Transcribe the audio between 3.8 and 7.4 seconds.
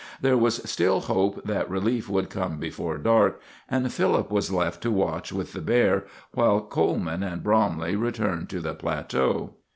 Philip was left to watch with the bear, while Coleman